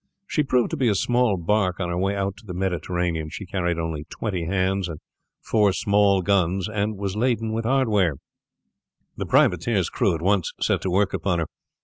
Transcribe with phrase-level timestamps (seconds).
[0.25, 3.29] She proved to be a small bark on her way out to the Mediterranean.
[3.29, 4.99] She carried only twenty hands and
[5.43, 8.15] four small guns, and was laden with hardware.
[9.15, 11.45] The privateer's crew at once set to work upon her.